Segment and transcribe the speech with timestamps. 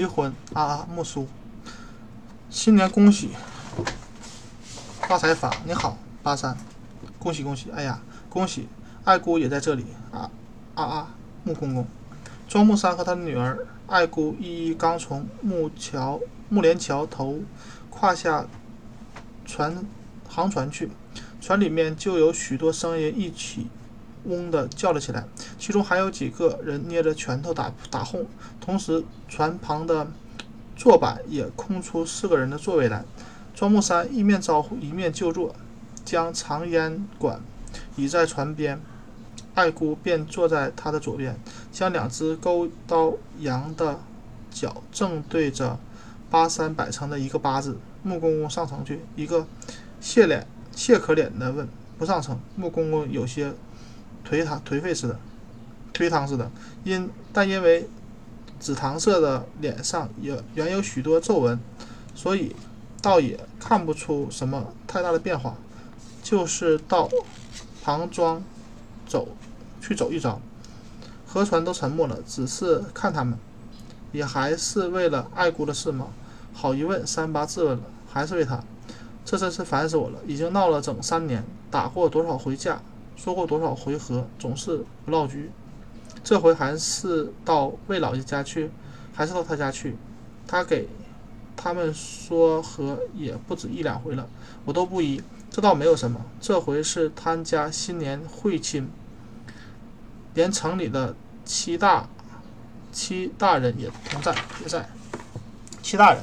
[0.00, 0.88] 离婚啊啊！
[0.90, 1.28] 木叔，
[2.48, 3.32] 新年恭喜，
[5.02, 5.54] 发财发！
[5.66, 6.56] 你好，八三，
[7.18, 7.70] 恭喜恭喜！
[7.70, 8.00] 哎呀，
[8.30, 8.66] 恭喜！
[9.04, 10.30] 爱姑也在这里啊
[10.74, 11.14] 啊啊！
[11.44, 11.86] 木公公，
[12.48, 17.38] 庄木山和他的女儿爱姑依依刚从木桥木莲桥头
[17.90, 18.46] 跨下
[19.44, 19.84] 船
[20.26, 20.90] 航船去，
[21.42, 23.66] 船里面就有许多声音一起。
[24.24, 25.24] 嗡的叫了起来，
[25.58, 28.26] 其中还有几个人捏着拳头打打哄。
[28.60, 30.06] 同时，船旁的
[30.76, 33.04] 坐板也空出四个人的座位来。
[33.54, 35.54] 庄木山一面招呼，一面就坐，
[36.04, 37.40] 将长烟管
[37.96, 38.80] 倚在船边。
[39.54, 41.36] 爱姑便坐在他的左边，
[41.72, 43.98] 将两只勾刀羊的
[44.50, 45.78] 脚正对着
[46.30, 47.78] 八三摆成的一个八字。
[48.02, 49.46] 木公公上城去，一个
[50.00, 53.52] 谢脸谢可脸的问：“不上城？”木公公有些。
[54.28, 55.18] 颓唐颓废似的，
[55.92, 56.50] 颓唐似的，
[56.84, 57.88] 因但因为
[58.58, 61.58] 紫檀色的脸上也原有许多皱纹，
[62.14, 62.54] 所以
[63.00, 65.56] 倒也看不出什么太大的变化。
[66.22, 67.08] 就是到
[67.82, 68.42] 庞庄
[69.08, 69.28] 走
[69.80, 70.38] 去走一遭，
[71.26, 73.38] 河船都沉默了，只是看他们，
[74.12, 76.08] 也还是为了爱姑的事吗？
[76.52, 78.62] 好一问，三八自问了，还是为他。
[79.24, 80.18] 这真是烦死我了！
[80.26, 82.80] 已经闹了整三年，打过多少回架？
[83.22, 85.50] 说过多少回合，总是不落局。
[86.24, 88.70] 这回还是到魏老爷家去，
[89.12, 89.94] 还是到他家去？
[90.46, 90.88] 他给
[91.54, 94.26] 他们说和也不止一两回了，
[94.64, 95.22] 我都不依。
[95.50, 98.88] 这倒没有什么，这回是他家新年会亲，
[100.32, 102.08] 连城里的七大
[102.90, 104.88] 七大人也同在，也在。
[105.82, 106.22] 七大人。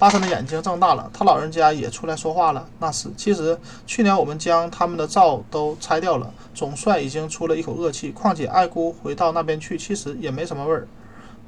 [0.00, 2.66] 巴三的眼睛睁大了，他老人家也出来说话了。
[2.78, 8.10] 那是，其实去年我们将他们的灶都拆掉了，总算已经出了一口恶气。
[8.10, 10.88] 况且爱姑回到那边去，其实也没什么味儿。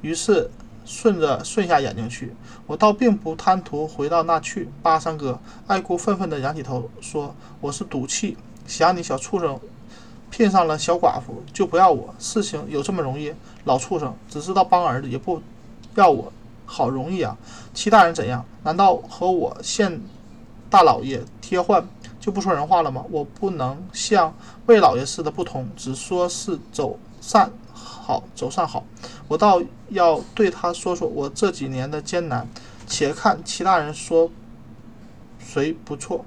[0.03, 0.51] 于是
[0.85, 2.35] 顺着顺下眼睛去，
[2.67, 4.69] 我倒并不贪图回到那去。
[4.83, 8.37] 巴三哥，爱姑愤愤地仰起头说：“我是赌气，
[8.67, 9.59] 想你小畜生，
[10.31, 12.15] 聘上了小寡妇就不要我。
[12.19, 13.33] 事情有这么容易？
[13.65, 15.41] 老畜生只知道帮儿子，也不
[15.95, 16.31] 要我。”
[16.73, 17.37] 好容易啊！
[17.75, 18.43] 七大人怎样？
[18.63, 20.01] 难道和我县
[20.71, 21.87] 大老爷贴换
[22.19, 23.05] 就不说人话了吗？
[23.11, 24.35] 我不能像
[24.65, 28.87] 魏老爷似的不同，只说是走散好，走散好。
[29.29, 32.49] 我倒要对他说说我这几年的艰难。
[32.87, 34.31] 且看七大人说
[35.39, 36.25] 谁不错。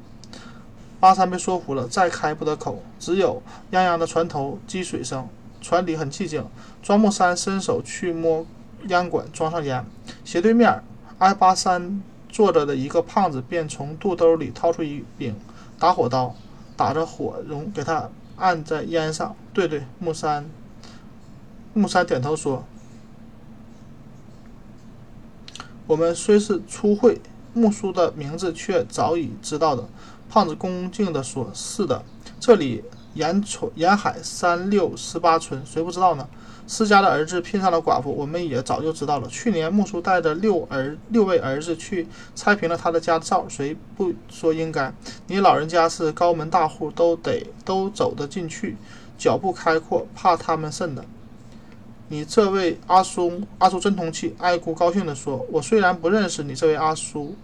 [1.00, 3.42] 八三被说服了，再开不得口，只有
[3.72, 5.28] 泱泱的船头积水声。
[5.60, 6.46] 船里很寂静。
[6.84, 8.46] 庄木山伸手去摸。
[8.88, 9.84] 烟管装上烟，
[10.26, 10.84] 斜对面
[11.20, 15.36] 挨八三坐着的一个胖子便从肚兜里掏出一柄
[15.80, 16.36] 打火刀，
[16.76, 19.36] 打着火绒给他按在烟上。
[19.54, 20.50] 对对，木三，
[21.74, 22.66] 木三点头说
[25.86, 27.22] ：“我们虽是初会，
[27.54, 29.88] 木叔的名字却早已知道的。”
[30.28, 32.04] 胖子恭敬地说：“是的，
[32.40, 32.84] 这里
[33.16, 36.28] 沿村沿海三六十八村，谁不知道呢？”
[36.68, 39.28] 施家的儿子聘上了寡妇，我们也早就知道了。
[39.28, 44.92] 去年木叔带着六儿六位儿子去拆平了他的家灶，谁不说应该？
[45.28, 48.78] 你老人家是高门大户，都得都走得进去，
[49.16, 51.06] 脚步开阔，怕他们甚的。
[52.08, 54.36] 你这位阿叔，阿叔真通气。
[54.40, 57.36] 爱姑高兴地说：“我虽然不认识你这位阿叔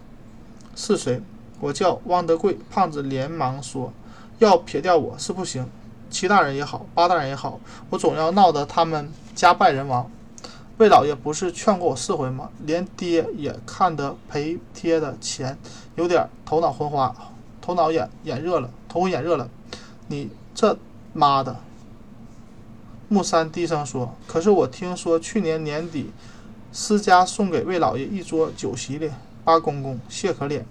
[0.74, 1.22] 是谁，
[1.60, 3.92] 我叫汪德贵。”胖子连忙说
[4.44, 5.66] ：“要撇掉我是不行。”
[6.10, 7.58] 七大人也好，八大人也好，
[7.88, 10.10] 我总要闹得他们家败人亡。
[10.76, 12.50] 魏老爷不是劝过我四回吗？
[12.66, 15.56] 连爹也看得赔贴的钱，
[15.96, 17.14] 有点头脑昏花，
[17.62, 19.48] 头脑眼眼热了，头昏眼热了。
[20.08, 20.76] 你这
[21.14, 21.56] 妈的！
[23.08, 26.10] 木三低声说：“可是我听说去年年底，
[26.72, 29.10] 施家送给魏老爷一桌酒席哩。”
[29.44, 30.66] 八公公谢可脸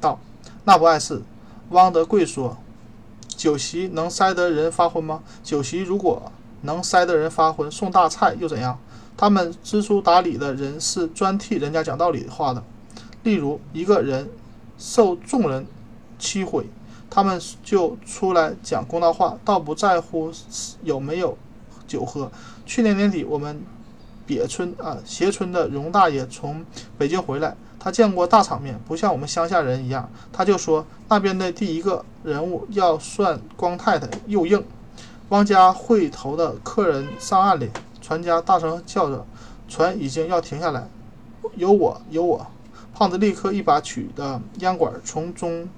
[0.00, 0.18] 道
[0.64, 1.22] ：“那不碍事。”
[1.68, 2.56] 汪德贵说。
[3.44, 5.22] 酒席能塞得人发昏吗？
[5.42, 6.32] 酒席如果
[6.62, 8.78] 能塞得人发昏，送大菜又怎样？
[9.18, 12.64] 他们知书达理的人是专替人家讲道理的话的。
[13.22, 14.30] 例如一个人
[14.78, 15.66] 受众人
[16.18, 16.64] 欺毁，
[17.10, 20.32] 他们就出来讲公道话，倒不在乎
[20.82, 21.36] 有没有
[21.86, 22.32] 酒喝。
[22.64, 23.60] 去年年底，我们
[24.24, 26.64] 别村啊斜村的荣大爷从
[26.96, 27.54] 北京回来。
[27.84, 30.08] 他见过大场面，不像我们乡下人一样。
[30.32, 34.64] 他就说那边的第一个人物要算光太太又硬。
[35.28, 37.66] 汪家会头的客人上岸了，
[38.00, 39.26] 船家大声叫着，
[39.68, 40.88] 船已经要停下来。
[41.56, 42.46] 有我，有我。
[42.94, 45.68] 胖子立刻一把取的烟管从中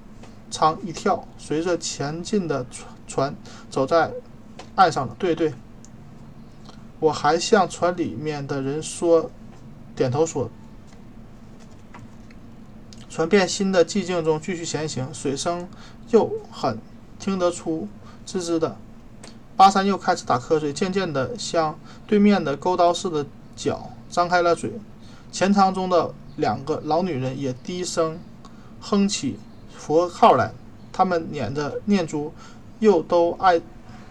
[0.49, 3.35] 舱一跳，随着前进的船船
[3.69, 4.13] 走在
[4.75, 5.13] 岸上了。
[5.19, 5.53] 对对，
[7.01, 9.29] 我还向船里面的人说。
[9.95, 10.47] 点头说
[13.17, 15.67] ：“传遍新的寂静中继续前行，水声
[16.11, 16.77] 又很
[17.17, 17.87] 听得出
[18.27, 18.77] 吱吱的。”
[19.57, 23.25] 巴山又开始打瞌睡，渐渐地向对面的钩刀似的
[23.55, 24.71] 脚张开了嘴。
[25.31, 28.19] 前舱中的两个老女人也低声
[28.79, 29.39] 哼起
[29.75, 30.53] 佛号来，
[30.93, 32.31] 她们捻着念珠，
[32.77, 33.59] 又都爱，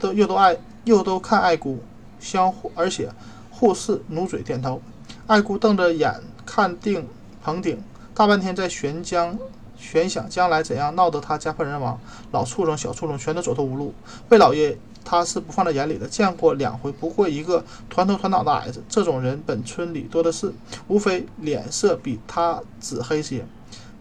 [0.01, 1.79] 都又都爱，又都看爱姑，
[2.19, 3.09] 相互而且
[3.53, 4.83] 互视努嘴点头。
[5.29, 7.07] 爱姑瞪着眼看定
[7.41, 7.81] 棚顶，
[8.17, 9.39] 大半天在悬将
[9.79, 12.01] 悬想将来怎样闹得他家破人亡，
[12.33, 13.95] 老畜生小畜生全都走投无路。
[14.31, 14.77] 魏老爷。
[15.09, 18.83] 他是不放在眼里的，见过两回，不过一个团头团脑的矮子。
[18.89, 20.53] 这种人本村里多的是，
[20.89, 23.47] 无非脸色比他紫黑些。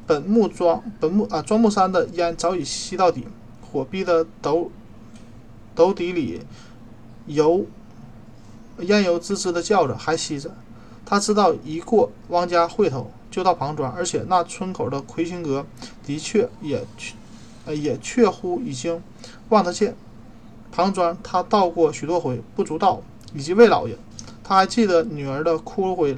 [0.07, 3.27] 本木庄本木啊庄木山的烟早已吸到底，
[3.61, 4.71] 火逼的斗
[5.75, 6.41] 斗底里
[7.27, 7.67] 油
[8.79, 10.49] 烟油滋滋的叫着，还吸着。
[11.05, 15.65] 他知道一过汪家会头就到庞庄，而且那村口的魁星阁
[16.05, 16.81] 的确也
[17.65, 19.03] 呃也确乎已经
[19.49, 19.93] 望得见。
[20.71, 23.01] 庞庄，他到过许多回，不足道。
[23.33, 23.97] 以及魏老爷，
[24.41, 26.15] 他还记得女儿的哭回，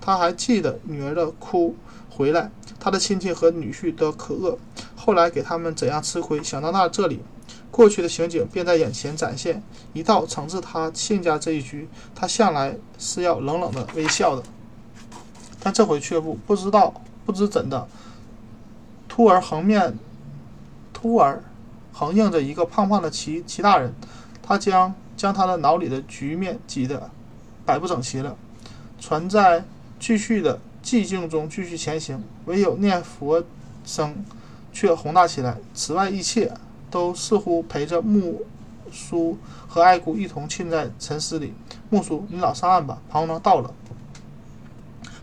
[0.00, 1.76] 他还记得女儿的哭
[2.08, 2.50] 回来，
[2.80, 4.58] 他的亲戚和女婿的可恶，
[4.96, 6.42] 后来给他们怎样吃亏。
[6.42, 7.20] 想到那这里，
[7.70, 9.62] 过去的情景便在眼前展现。
[9.92, 14.42] 一到惩治他亲家这一局，他向来是要冷冷的微笑的，
[15.64, 16.94] 但这回却不，不知道
[17.26, 17.88] 不知怎的，
[19.08, 19.98] 突而横面，
[20.92, 21.42] 突而。
[21.96, 23.94] 横映着一个胖胖的齐齐大人，
[24.42, 27.08] 他将将他的脑里的局面挤得
[27.64, 28.36] 摆不整齐了。
[28.98, 29.64] 船在
[30.00, 33.44] 继续的寂静中继续前行，唯有念佛
[33.84, 34.24] 声
[34.72, 35.56] 却宏大起来。
[35.72, 36.52] 此外一切
[36.90, 38.42] 都似乎陪着木
[38.90, 39.38] 叔
[39.68, 41.54] 和爱姑一同浸在沉思里。
[41.90, 43.72] 木叔，你老上岸吧，庞庄到了。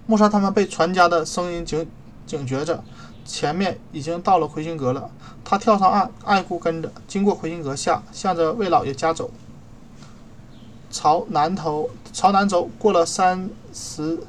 [0.06, 1.88] 木沙他们被船家的声音警
[2.26, 2.84] 警觉着。
[3.24, 5.10] 前面已经到了魁星阁了，
[5.46, 9.30] 他跳上岸，爱姑跟着，经过魁星阁下，向着魏老爷家走。
[10.90, 14.20] 朝南头，朝南走，过了三十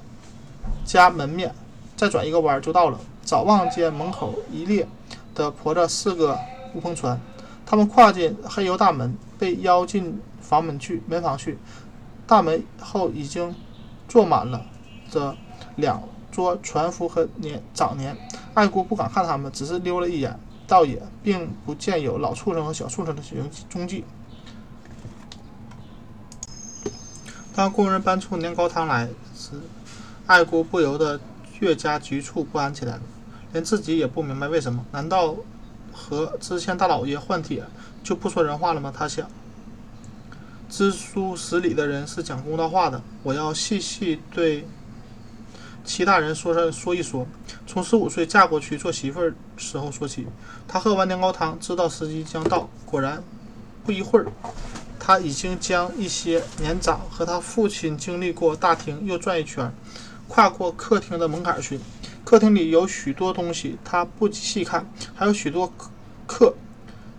[0.84, 1.54] 家门面，
[1.96, 3.00] 再转一个弯就到了。
[3.22, 4.86] 早望见门口一列
[5.34, 6.38] 的驮着四个
[6.74, 7.18] 乌篷船，
[7.64, 11.58] 他们跨进黑油大门，被邀进房门去，门房去。
[12.26, 13.54] 大门后已经
[14.06, 14.66] 坐满了
[15.10, 15.34] 这
[15.76, 18.16] 两桌船夫和年长年。
[18.54, 24.04] 爱姑不敢看他们，只是溜了一眼，倒也并不见有老畜生和小畜生的踪踪迹。
[27.54, 29.52] 当工人搬出年糕汤来时，
[30.26, 31.18] 爱姑不由得
[31.60, 33.02] 越加局促不安起来了，
[33.52, 34.84] 连自己也不明白为什么。
[34.92, 35.34] 难道
[35.92, 37.62] 和知县大老爷换帖
[38.02, 38.92] 就不说人话了吗？
[38.94, 39.26] 他想。
[40.68, 44.66] 知书识礼的人是讲公道话的，我要细细对。
[45.84, 47.26] 齐大人说说说一说，
[47.66, 50.26] 从十五岁嫁过去做媳妇儿时候说起。
[50.68, 52.68] 他喝完年糕汤，知道时机将到。
[52.86, 53.22] 果然，
[53.84, 54.26] 不一会儿，
[54.98, 59.72] 他已经将一些年长和他父亲经历过大厅，又转一圈，
[60.28, 61.80] 跨过客厅的门槛去。
[62.24, 65.72] 客厅里有许多东西，他不细看，还有许多
[66.26, 66.54] 客。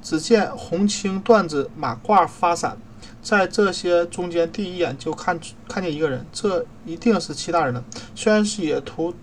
[0.01, 2.77] 只见红青缎子马褂发散。
[3.23, 5.39] 在这些中间，第一眼就看
[5.69, 7.83] 看见一个人，这一定是齐大人了。
[8.13, 9.13] 虽然是也图，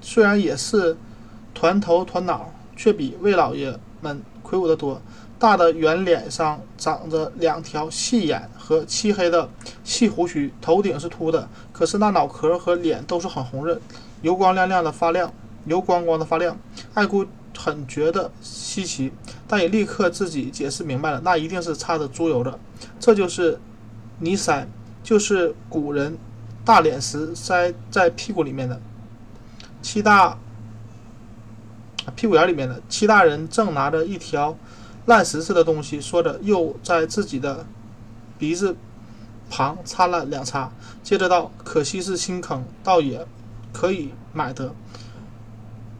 [0.00, 0.96] 虽然也是
[1.52, 5.00] 团头团脑，却比魏老爷们魁梧得多。
[5.38, 9.48] 大的圆脸上长着两条细眼和漆黑的
[9.84, 13.80] 细胡须，头顶是秃的，可是那脑壳和脸都是很红润，
[14.22, 15.32] 油光亮亮的发亮，
[15.66, 16.58] 油光光的发亮。
[16.94, 17.24] 爱姑
[17.58, 19.12] 很觉得稀奇，
[19.48, 22.56] 但也立刻自己解释明白了，那一定是擦着猪油的。
[23.00, 23.58] 这就是
[24.20, 24.68] 泥塞，
[25.02, 26.16] 就是古人
[26.64, 28.80] 大脸石塞在屁股里面的。
[29.82, 30.38] 七大
[32.14, 34.56] 屁股眼里面的七大人正拿着一条
[35.06, 37.66] 烂石似的东西，说着，又在自己的
[38.38, 38.76] 鼻子
[39.50, 40.70] 旁擦了两擦，
[41.02, 43.26] 接着道：“可惜是新坑，倒也
[43.72, 44.72] 可以买的。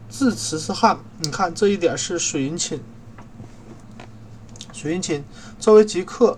[0.09, 2.79] 字词是汉，你看这一点是水银钦。
[4.73, 5.23] 水银钦
[5.59, 6.37] 周围即刻。”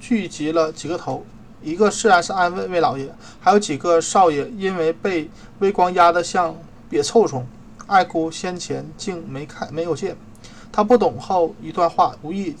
[0.00, 1.26] 聚集了几个头，
[1.60, 5.28] 一个自然是安慰魏老爷，还有几个少爷因为被
[5.58, 6.56] 微光压得像
[6.88, 7.44] 瘪臭虫。
[7.88, 10.16] 爱姑先前竟没看没有见，
[10.72, 12.54] 他不懂后一段话，无意，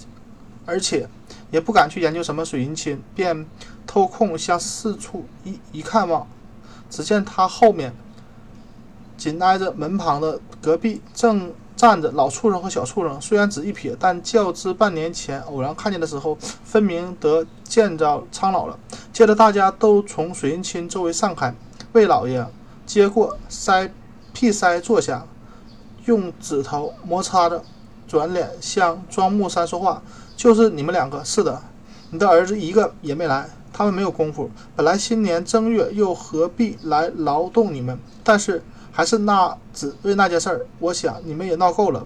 [0.66, 1.08] 而且
[1.50, 3.46] 也不敢去研究什么水银钦，便
[3.86, 6.26] 偷空向四处一一看望，
[6.90, 7.94] 只见他后面
[9.18, 11.52] 紧挨着门旁的隔壁正。
[11.78, 18.76] 站着老畜生和小畜生，虽然只一瞥，但较之半年前偶然看见的时候，分明得见着苍老了。
[19.12, 21.54] 接着大家都从水银钦周围散开，
[21.92, 22.44] 魏老爷
[22.84, 23.88] 接过塞
[24.32, 25.24] 屁塞坐下，
[26.06, 27.62] 用指头摩擦着，
[28.08, 30.02] 转脸向庄木山说话
[30.36, 31.62] ：“就是你们两个，是的，
[32.10, 34.50] 你的儿子一个也没来，他们没有功夫。
[34.74, 37.96] 本来新年正月又何必来劳动你们？
[38.24, 38.64] 但是
[38.98, 42.04] 还是那只为那件事儿，我想你们也闹够了。”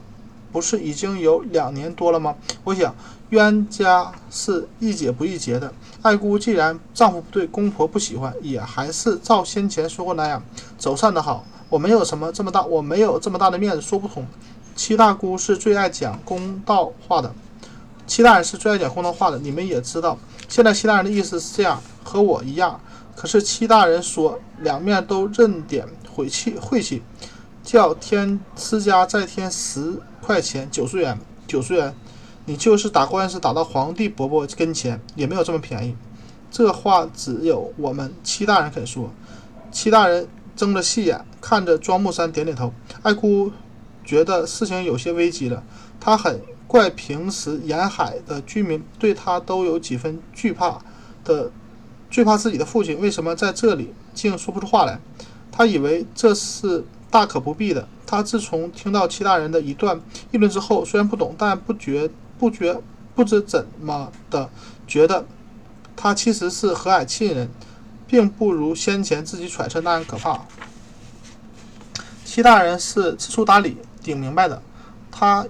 [0.53, 2.37] 不是已经有两年多了吗？
[2.65, 2.95] 我想
[3.31, 5.73] 冤家是易解不易结的。
[6.03, 10.43] 爱姑既然丈夫不对，公婆不喜欢，也还是照先前说过那样
[10.77, 11.43] 走散的好。
[11.71, 14.27] 我没有什么这么大，我没有这么大的面子说不通。
[14.77, 17.33] 七大姑是最爱讲公道话的，
[18.07, 19.39] 七大人是最爱讲公道话的。
[19.39, 20.19] 你们也知道，
[20.51, 22.79] 现在七大人的意思是这样，和我一样。
[23.17, 27.03] 可是七大人说两面都认点晦气，晦气，
[27.65, 30.01] 叫添私家再添十。
[30.25, 31.93] 块钱九十元，九十元，
[32.45, 35.97] 你就是打官司打到皇帝伯伯跟前，也没有这么便宜。
[36.49, 39.11] 这话只有我们七大人肯说。
[39.73, 42.73] 七大人睁着细眼看着庄木山，点点头。
[43.03, 43.51] 爱姑
[44.05, 45.65] 觉得事情有些危机了，
[45.99, 50.79] 他很怪平时沿海的居民对他都有几分惧怕
[51.25, 51.51] 的，
[52.09, 55.01] 惧怕自己的父亲为什么在这里竟说不出话来。
[55.53, 56.85] 他以为这是。
[57.13, 57.87] 大可不必的。
[58.07, 62.81] 他自从听到其他人的一段议论之后，虽然不懂，但不觉不觉
[63.15, 64.49] 不知怎么的
[64.87, 65.27] 觉得
[65.95, 67.51] 他其实是和蔼亲人，
[68.07, 70.41] 并不如先前自己揣测那样可怕。
[72.25, 74.63] 七大人是知书达理、顶明白的，
[75.11, 75.47] 他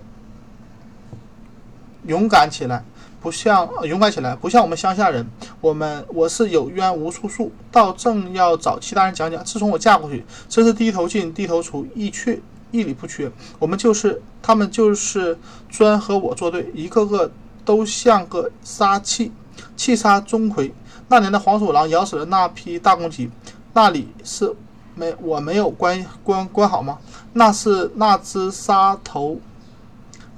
[2.08, 2.84] 勇敢起来。
[3.20, 5.24] 不像勇敢起来，不像我们乡下人。
[5.62, 9.42] 我们我是有冤无处诉，倒正要找其他人讲讲。
[9.44, 12.38] 自从我嫁过去，真是低头进低头出，一缺
[12.72, 13.30] 一理不缺。
[13.60, 15.38] 我们就是他们就是
[15.68, 17.30] 专和我作对，一个个
[17.64, 19.30] 都像个杀气，
[19.76, 20.72] 气杀钟馗。
[21.06, 23.30] 那年的黄鼠狼咬死了那批大公鸡，
[23.72, 24.52] 那里是
[24.96, 26.98] 没我没有关关关好吗？
[27.34, 29.38] 那是那只杀头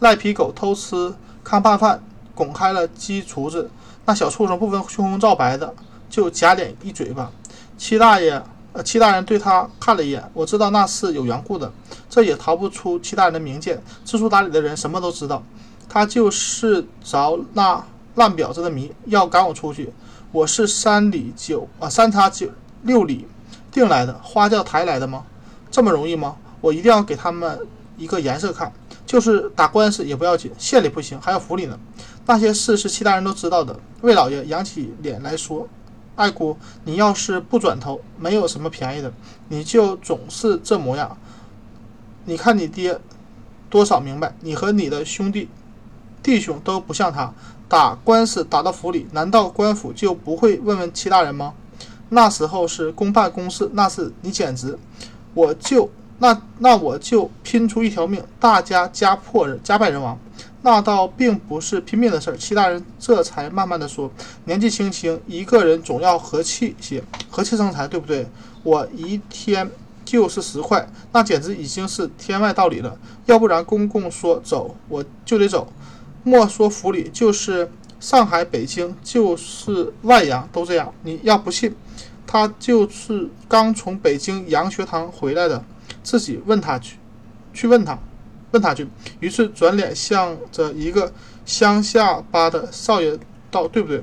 [0.01, 2.05] 赖皮狗偷吃糠拌饭。
[2.37, 3.71] 拱开了鸡厨子，
[4.07, 5.75] 那小畜生不分青红皂白的
[6.11, 7.31] 就夹脸一嘴巴。
[7.77, 8.43] 七大爷，
[8.73, 11.73] 呃，七大人对他看了一眼，我知道那是有缘故的，
[12.09, 13.83] 这也逃不出七大人的明鉴。
[14.05, 15.43] 知书达理的人什么都知道，
[15.89, 17.85] 他就是着那
[18.15, 19.93] 烂婊子的迷，要赶我出去。
[20.31, 22.49] 我是三里九啊，三叉九
[22.83, 23.27] 六里
[23.73, 25.25] 定来的，花轿抬来的吗？
[25.71, 26.37] 这么容易吗？
[26.61, 27.59] 我一定要给他们
[27.97, 28.73] 一个颜色看，
[29.05, 31.79] 就是打官司也不要紧，县里不行，还要府里呢。
[32.27, 33.79] 那些事是其他人都知道的。
[34.01, 35.69] 魏老爷扬起脸来说
[36.17, 39.13] ：“爱姑，你要是不转头，没有什么便宜的。
[39.49, 41.17] 你就总是这模样。
[42.25, 42.99] 你看你爹
[43.69, 45.49] 多少明白，你和你的兄弟
[46.23, 47.33] 弟兄都不像他。
[47.69, 51.55] 打官司打到府里，难道官府就不会问问其他人吗？
[52.09, 54.79] 那时候是公办公事，那是你简直……
[55.35, 60.19] 我就那那我就拼出一条命，大家家破人家败人亡。”
[60.67, 64.11] 那倒并不是拼命的事儿，戚大人这才慢慢的说
[64.47, 68.27] ：“年纪轻轻，一个人总要和气些，和气生财，对不对？
[68.63, 69.71] 我一天
[70.07, 72.99] 就是十块，那简直已经是天外道理了。
[73.27, 75.71] 要不然公公说走，我就得走。
[76.23, 80.91] 莫说府里，就是上海、北京，就是外洋，都这样。
[81.03, 81.77] 你要不信，
[82.27, 85.63] 他就是刚从北京洋学堂回来的，
[86.03, 86.97] 自己问他去，
[87.53, 87.99] 去问他。”
[88.55, 88.87] 问他去，
[89.19, 91.13] 于是转脸向着一个
[91.45, 93.19] 乡下巴的少爷
[93.51, 94.01] 道：“对不对？”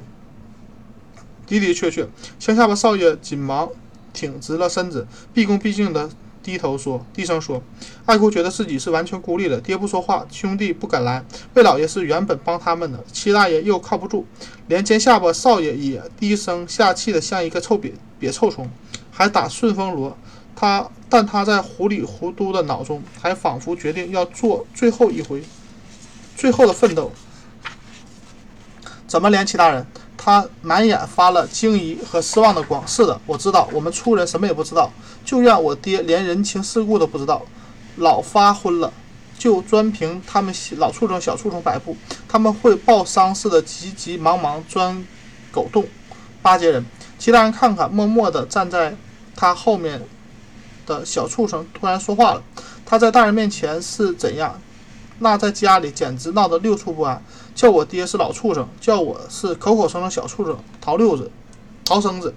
[1.47, 2.05] 的的确确，
[2.37, 3.69] 乡下巴少爷紧忙
[4.11, 6.09] 挺直了身子，毕恭毕敬地
[6.43, 7.63] 低头说：“低声说，
[8.05, 11.23] 爱姑觉得自己是完全孤立的，爹不说话，兄弟不敢来。
[11.53, 14.25] 魏老爷是原本帮他们的，七大爷又靠不住，
[14.67, 18.69] 连尖下巴少爷也低声下气的像一个臭瘪瘪臭虫，
[19.11, 20.17] 还打顺风锣。”
[20.61, 25.43] 他，但他在糊里糊涂的脑中，还仿佛决定要做最后一回，
[26.37, 27.11] 最后的奋斗。
[29.07, 29.83] 怎么连其他人？
[30.15, 32.87] 他满眼发了惊疑和失望的光。
[32.87, 34.91] 是的，我知道，我们粗人什么也不知道，
[35.25, 37.41] 就怨我爹连人情世故都不知道，
[37.95, 38.93] 老发昏了，
[39.39, 41.97] 就专凭他们老畜生、小畜生摆布，
[42.29, 45.03] 他们会报丧似的急急忙忙钻
[45.51, 45.83] 狗洞，
[46.43, 46.85] 巴结人。
[47.17, 48.95] 其他人看看，默默地站在
[49.35, 49.99] 他后面。
[50.85, 52.43] 的小畜生突然说话了，
[52.85, 54.59] 他在大人面前是怎样，
[55.19, 57.21] 那在家里简直闹得六处不安。
[57.53, 61.29] 叫我爹是老畜生，叫我是口口声声小畜生，逃六子，
[61.83, 62.33] 逃生子，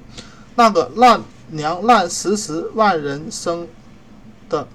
[0.57, 3.67] 那个烂娘烂十十万人生
[4.49, 4.67] 的，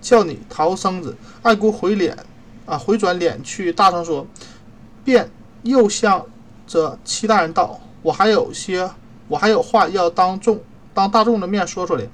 [0.00, 1.16] 叫你逃生子。
[1.42, 2.16] 爱姑回脸
[2.66, 4.26] 啊，回转脸去，大声说，
[5.02, 5.30] 便
[5.62, 6.24] 又向
[6.66, 8.90] 着七大人道：“我还有些，
[9.28, 10.60] 我还有话要当众
[10.92, 12.06] 当大众的面说出来。”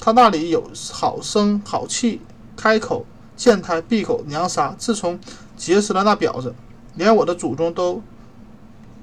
[0.00, 2.22] 他那里有好声好气，
[2.56, 3.04] 开口
[3.36, 4.74] 见胎闭口娘杀。
[4.78, 5.20] 自从
[5.58, 6.54] 结识了那婊子，
[6.94, 8.02] 连我的祖宗都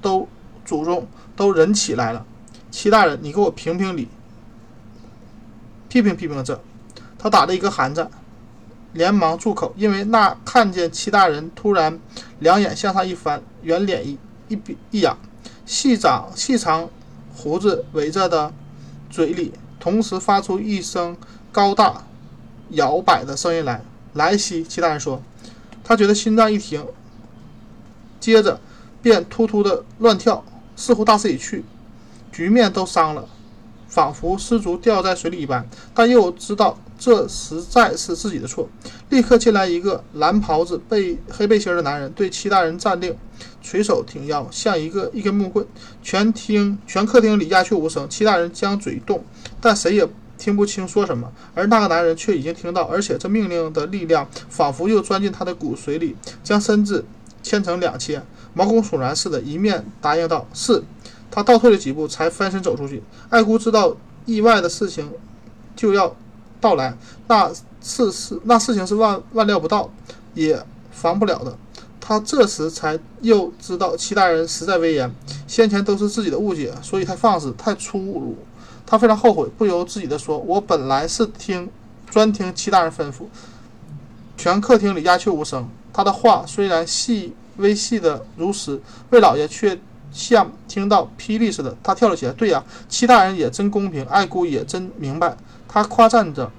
[0.01, 0.27] 都
[0.65, 2.25] 祖宗都忍起来了。
[2.71, 4.07] 齐大人，你给我评评理，
[5.87, 6.59] 批评批评这。
[7.19, 8.09] 他打了一个寒战，
[8.93, 11.99] 连忙住口，因为那看见齐大人突然
[12.39, 14.17] 两眼向上一翻，圆脸一
[14.49, 14.59] 一
[14.91, 15.17] 一仰，
[15.65, 16.89] 细长细长
[17.35, 18.51] 胡子围着的
[19.09, 19.53] 嘴里，
[19.87, 21.15] 同时发出一声
[21.49, 22.03] 高大
[22.71, 23.81] 摇摆的声音来。
[24.15, 25.21] 莱西，其他人说，
[25.81, 26.85] 他觉得心脏一停，
[28.19, 28.59] 接着
[29.01, 30.43] 便突突的乱跳，
[30.75, 31.63] 似乎大势已去，
[32.33, 33.29] 局面都伤了，
[33.87, 36.77] 仿佛失足掉在水里一般，但又知道。
[36.97, 38.67] 这实在是自己的错。
[39.09, 43.15] 立刻进来一个蓝袍子、背黑背心的男人，对齐大人站定，
[43.61, 45.65] 垂手挺腰，像一个一根木棍。
[46.01, 48.09] 全厅全客厅里鸦雀无声。
[48.09, 49.23] 齐大人将嘴动，
[49.61, 51.31] 但谁也听不清说什么。
[51.53, 57.05] 而那个男人却已经听到，而且这命令的力量仿佛又钻进他的骨髓里，将身子
[57.43, 58.23] 牵成两切，
[58.53, 59.39] 毛骨悚然似的。
[59.41, 60.83] 一面答应道：“是。”
[61.29, 63.03] 他倒退了几步，才翻身走出去。
[63.29, 65.11] 爱姑知道意外的事情
[65.75, 66.15] 就要。
[66.59, 66.95] 到来，
[67.27, 69.89] 那事是那事情是万万料不到，
[70.33, 70.61] 也
[70.91, 71.57] 防不了的。
[71.99, 75.13] 他这时才又知道齐大人实在威严，
[75.45, 78.37] 先前都是自己的误解，所以太放肆，太粗鲁。
[78.85, 81.69] 他非常后悔，不由自己的说：“我本来是听
[82.09, 83.25] 专听齐大人吩咐。”
[84.37, 85.67] 全客厅里鸦雀无声。
[85.91, 89.77] 他的话虽然细微细的如实，魏老爷却
[90.13, 91.75] 像听到霹雳似的。
[91.83, 95.35] 他跳了起来：“对呀，齐大人也真公平，爱姑也真明白。”
[95.67, 96.51] 他夸赞着，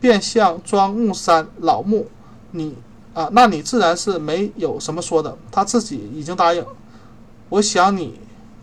[0.00, 2.06] 便向庄木山老木，
[2.50, 2.74] 你
[3.12, 5.36] 啊，那你自然是没有什么说的。
[5.50, 6.64] 他自己已经答应。
[7.50, 8.18] 我想你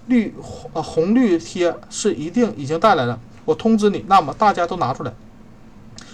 [0.07, 0.33] 绿
[0.73, 3.19] 红绿贴是一定已经带来了。
[3.45, 5.13] 我通知你，那么大家都拿出来。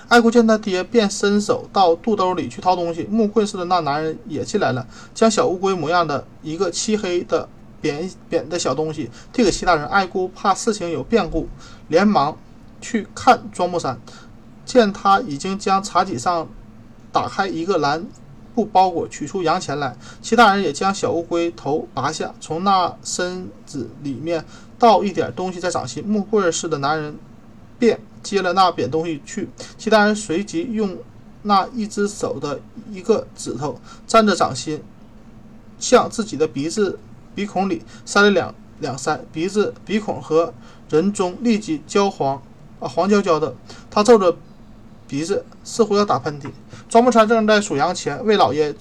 [0.08, 3.06] 爱姑见他爹，便伸手到肚兜里去掏东西。
[3.10, 7.50] 木棍似的那男人也进来了，将小乌龟模样的一个漆黑的
[7.82, 9.86] 扁扁的小东西递给齐大人。
[9.88, 11.50] 爱姑怕事情有变故，
[11.90, 12.38] 连忙。
[12.82, 14.00] 去看庄木山，
[14.66, 16.48] 见他已经将茶几上
[17.12, 18.06] 打开一个蓝
[18.54, 19.96] 布包裹，取出洋钱来。
[20.22, 24.44] 其他人也将小乌龟头拔下，从那身子里面
[24.80, 26.04] 倒一点东西在掌心。
[26.06, 27.16] 木棍似的男人
[27.80, 29.50] 便接了那扁东西去。
[29.78, 30.98] 其他人随即用
[31.44, 32.60] 那一只手的
[32.92, 34.84] 一个指头沾着掌心，
[35.80, 37.00] 向自己的鼻子
[37.36, 40.54] 鼻孔里塞了两两塞，鼻子鼻孔和
[40.90, 42.42] 人中立即焦黄。
[42.80, 43.56] 啊，黄焦焦的，
[43.90, 44.38] 他皱着
[45.08, 46.50] 鼻子，似乎要打喷嚏。
[46.88, 48.74] 庄木川正在数羊钱，魏老爷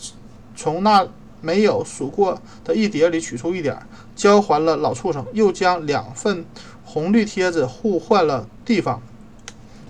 [0.54, 1.06] 从那
[1.40, 3.78] 没有数过的一叠里取出一点，
[4.14, 6.44] 交还了老畜生，又将两份
[6.84, 9.00] 红绿贴子互换了地方，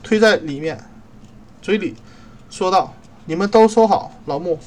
[0.03, 0.85] 推在里面，
[1.61, 1.95] 嘴里
[2.51, 2.95] 说道
[3.27, 4.59] ：“你们都收好，老木，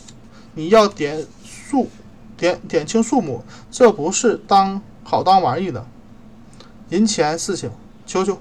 [0.56, 1.90] 你要点数，
[2.36, 5.86] 点点清数目，这不是当好当玩意的
[6.90, 7.72] 银钱事情，
[8.06, 8.38] 求求。”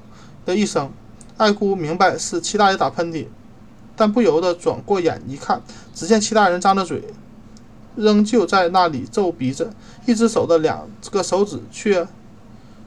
[0.48, 0.90] 的一声，
[1.36, 3.26] 爱姑明白是齐大爷打喷嚏，
[3.94, 5.60] 但不由得转过眼一看，
[5.94, 7.04] 只见齐大人张着嘴，
[7.96, 9.70] 仍旧在那里皱鼻子，
[10.06, 12.08] 一只手的两个手指却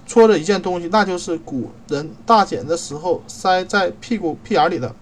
[0.07, 4.95] 戳着一件东西，那就是古人大剪的时候塞在屁股屁眼里的，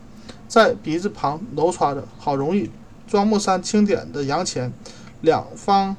[0.50, 2.69] 在鼻子旁揉搓着，好容易。
[3.08, 4.74] 庄木山清点的洋钱，
[5.22, 5.95] 两方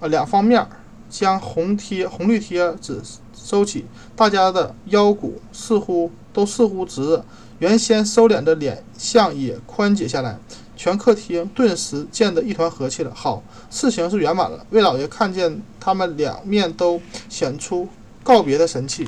[0.00, 0.66] 啊两方面
[1.10, 3.02] 将红贴红绿贴纸。
[3.44, 3.84] 收起，
[4.16, 7.24] 大家的腰骨似乎都似乎直了，
[7.58, 10.38] 原先收敛的脸相也宽解下来。
[10.76, 13.12] 全客厅顿时见得一团和气了。
[13.14, 14.66] 好，事情是圆满了。
[14.70, 17.86] 魏老爷看见他们两面都显出
[18.22, 19.06] 告别的神气，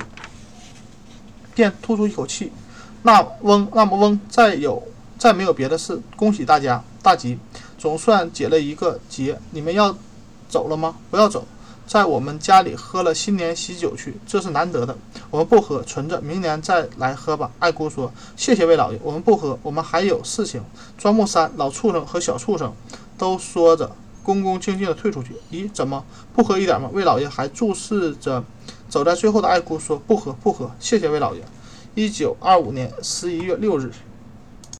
[1.55, 2.51] 便吐出一口气。
[3.01, 4.81] 那翁，那么翁，再有
[5.17, 7.37] 再没有别的事，恭喜大家，大吉，
[7.77, 9.37] 总算解了一个结。
[9.51, 9.97] 你们要
[10.47, 10.95] 走了吗？
[11.09, 11.45] 不要走。
[11.87, 14.95] 在我们家里喝了新年喜酒去，这是难得的。
[15.29, 17.49] 我们不喝，存着，明年再来喝吧。
[17.59, 20.61] 爱姑说：“谢谢魏老爷，我们不喝，我们还有事情。”
[20.97, 22.73] 庄木山老畜生和小畜生
[23.17, 23.89] 都说着，
[24.21, 25.37] 恭恭敬敬地退出去。
[25.49, 26.03] 咦，怎么
[26.35, 26.89] 不喝一点吗？
[26.91, 28.43] 魏老爷还注视着
[28.89, 31.41] 走在最后的爱姑说：“不喝，不喝，谢谢魏老爷。”
[31.95, 33.89] 一九二五年十一月六日。